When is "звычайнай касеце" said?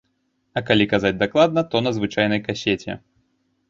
2.01-3.03